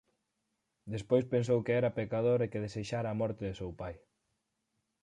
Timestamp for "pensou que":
1.33-1.73